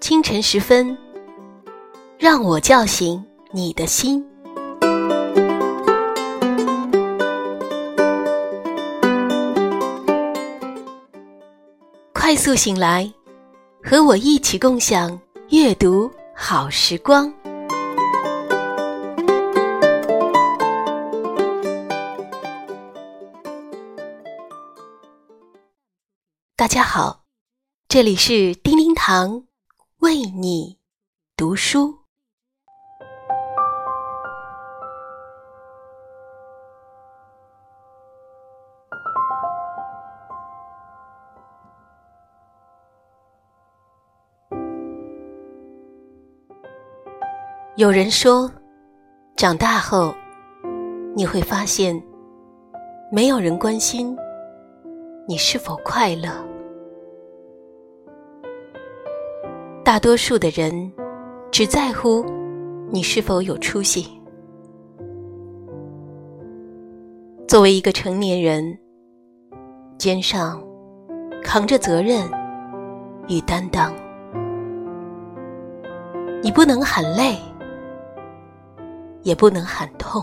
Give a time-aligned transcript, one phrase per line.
[0.00, 0.96] 清晨时分，
[2.18, 4.24] 让我叫醒你的心。
[12.12, 13.10] 快速醒来，
[13.82, 15.18] 和我一起共享
[15.50, 17.32] 阅读好时光。
[26.64, 27.24] 大家好，
[27.88, 29.44] 这里是叮叮堂
[29.98, 30.78] 为你
[31.36, 31.98] 读书。
[47.76, 48.50] 有人说，
[49.36, 50.14] 长大后
[51.14, 52.02] 你会发现，
[53.12, 54.16] 没有人关心
[55.28, 56.53] 你是否快乐。
[59.84, 60.90] 大多数的人
[61.52, 62.24] 只在乎
[62.90, 64.08] 你是否有出息。
[67.46, 68.78] 作为一个成年人，
[69.98, 70.58] 肩上
[71.42, 72.26] 扛着责任
[73.28, 73.92] 与担当，
[76.42, 77.38] 你不能喊累。
[79.22, 80.22] 也不能喊痛，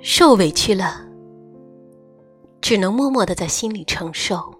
[0.00, 1.06] 受委屈了，
[2.62, 4.57] 只能默默的在心里承受。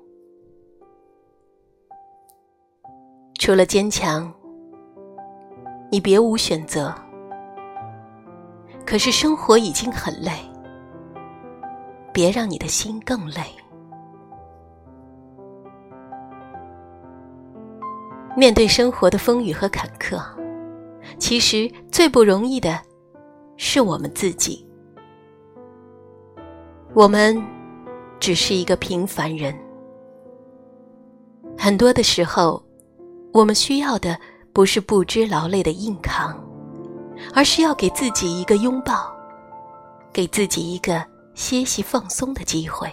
[3.38, 4.30] 除了坚强，
[5.90, 6.92] 你别无选择。
[8.84, 10.32] 可是生活已经很累，
[12.12, 13.42] 别让你的心更累。
[18.36, 20.20] 面对生活的风雨和坎坷。
[21.16, 22.78] 其实最不容易的，
[23.56, 24.68] 是我们自己。
[26.92, 27.40] 我们
[28.20, 29.56] 只是一个平凡人，
[31.56, 32.62] 很多的时候，
[33.32, 34.18] 我们需要的
[34.52, 36.38] 不是不知劳累的硬扛，
[37.34, 39.14] 而是要给自己一个拥抱，
[40.12, 42.92] 给自己一个歇息放松的机会。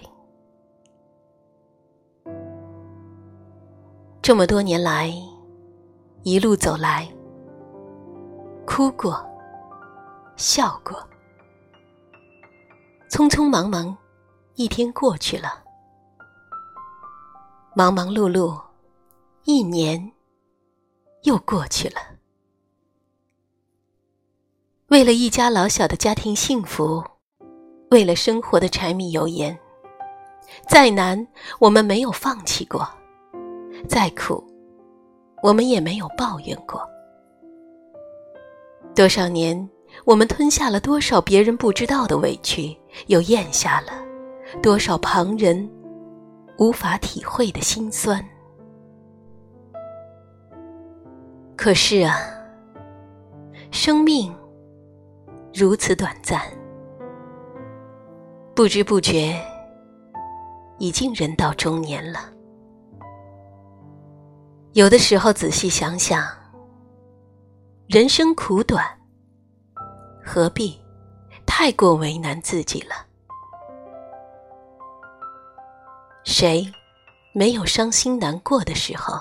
[4.22, 5.14] 这么多年来，
[6.24, 7.08] 一路走来。
[8.66, 9.24] 哭过，
[10.36, 10.98] 笑过，
[13.10, 13.96] 匆匆忙忙，
[14.56, 15.50] 一天过去了；
[17.76, 18.60] 忙忙碌碌，
[19.44, 20.12] 一年
[21.26, 21.98] 又过去了。
[24.88, 27.04] 为了一家老小的家庭幸福，
[27.90, 29.58] 为了生活的柴米油盐，
[30.70, 31.28] 再难
[31.60, 32.88] 我们没有放弃过，
[33.90, 34.44] 再苦
[35.42, 36.88] 我们也没有抱怨过。
[38.96, 39.70] 多少年，
[40.06, 42.78] 我们吞下了多少别人不知道的委屈，
[43.08, 43.92] 又咽下了
[44.62, 45.70] 多少旁人
[46.60, 48.24] 无法体会的辛酸。
[51.66, 52.20] 可是啊，
[53.72, 54.32] 生命
[55.52, 56.40] 如此短暂，
[58.54, 59.36] 不知不觉
[60.78, 62.20] 已经人到中年了。
[64.74, 66.24] 有的时候，仔细想想。
[67.88, 68.86] 人生苦短，
[70.24, 70.80] 何必
[71.48, 72.94] 太过为难自己了？
[76.24, 76.64] 谁
[77.34, 79.20] 没有伤心难过的时候？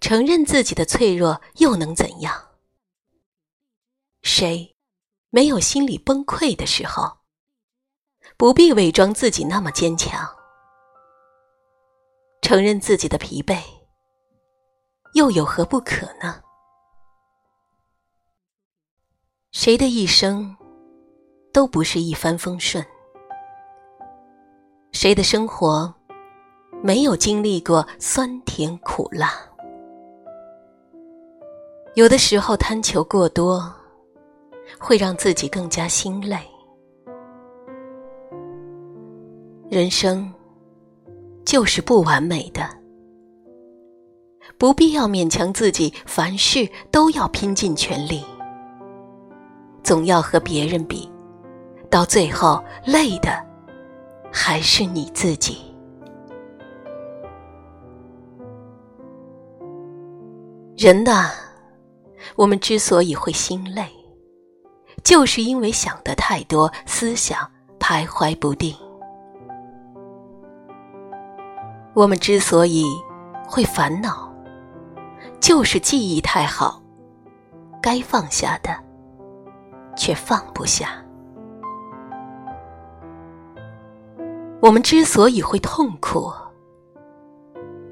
[0.00, 2.50] 承认自己的脆弱又能怎样？
[4.22, 4.76] 谁
[5.30, 7.18] 没有心理崩溃的时候？
[8.36, 10.28] 不必伪装自己那么坚强。
[12.42, 13.60] 承认自己的疲惫，
[15.14, 16.42] 又有何不可呢？
[19.52, 20.56] 谁的一生
[21.52, 22.84] 都不是一帆风顺，
[24.92, 25.92] 谁的生活
[26.82, 29.32] 没有经历过酸甜苦辣？
[31.96, 33.72] 有的时候贪求过多，
[34.78, 36.36] 会让自己更加心累。
[39.70, 40.30] 人生
[41.42, 42.68] 就是不完美的，
[44.58, 48.22] 不必要勉强自己，凡事都要拼尽全力。
[49.82, 51.10] 总要和别人比，
[51.88, 53.42] 到最后累的
[54.30, 55.74] 还是你自己。
[60.76, 61.30] 人呐，
[62.34, 63.86] 我们之所以会心累
[65.04, 68.74] 就是因为想的太多思想徘徊不定。
[71.94, 72.84] 我们之所以
[73.48, 74.30] 会烦恼
[75.40, 76.82] 就是记忆太好
[77.80, 78.70] 该放下的
[79.96, 81.02] 却放不下。
[84.60, 86.32] 我们之所以会痛苦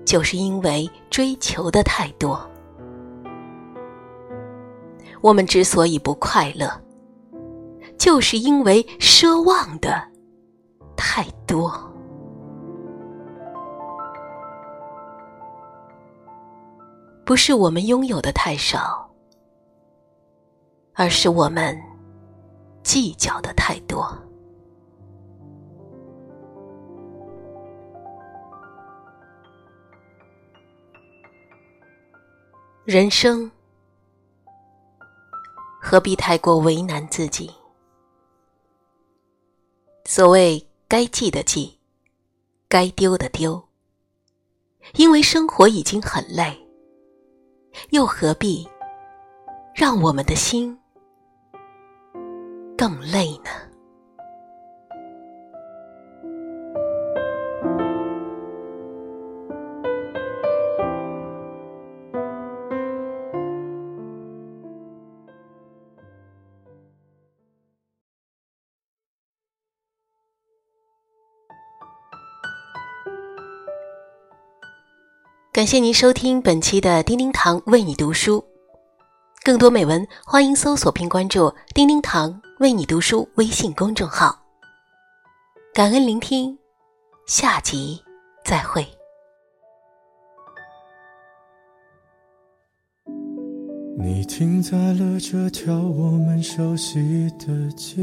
[0.04, 2.53] 就是因为追求的太多。
[5.24, 6.70] 我们之所以不快乐，
[7.96, 10.06] 就是因为奢望的
[10.98, 11.72] 太多。
[17.24, 19.10] 不是我们拥有的太少，
[20.92, 21.74] 而是我们
[22.82, 24.06] 计较的太多。
[32.84, 33.50] 人生
[35.86, 37.50] 何必太过为难自己？
[40.06, 41.78] 所谓该记的记，
[42.68, 43.62] 该丢的丢，
[44.94, 46.58] 因为生活已经很累，
[47.90, 48.66] 又何必
[49.74, 50.74] 让我们的心
[52.78, 53.50] 更累呢？
[75.64, 78.44] 感谢您收听本期的叮叮堂为你读书，
[79.42, 84.38] 更多美文欢迎搜索并关注“叮叮堂为你读书”微信公众号。
[85.72, 86.54] 感恩聆听，
[87.26, 87.98] 下集
[88.44, 88.86] 再会。
[93.98, 98.02] 你停在了这条我们熟悉的街。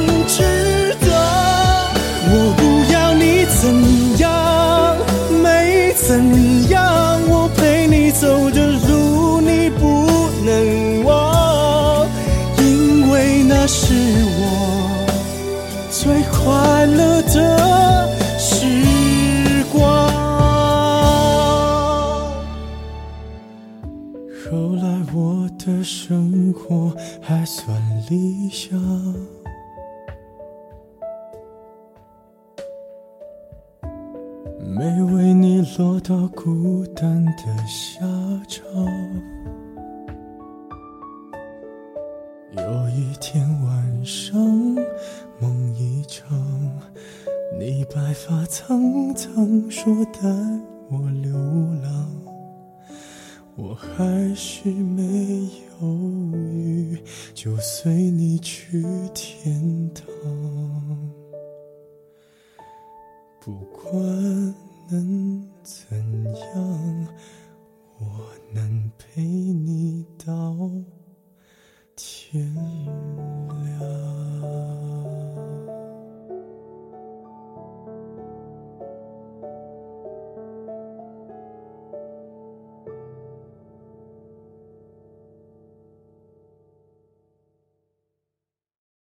[24.71, 27.77] 后来我的生活还算
[28.09, 28.79] 理想。
[34.65, 37.99] 没为你落到孤单的下
[38.47, 38.65] 场。
[42.53, 44.39] 有一天晚上，
[45.41, 46.29] 梦一场，
[47.59, 50.21] 你白发苍苍，说带
[50.89, 51.35] 我流
[51.83, 52.09] 浪，
[53.55, 55.03] 我还是没
[55.81, 55.87] 犹
[56.33, 56.97] 豫，
[57.33, 58.81] 就随你去
[59.13, 60.05] 天堂。
[63.39, 63.93] 不管
[64.89, 65.97] 能怎
[66.55, 67.07] 样，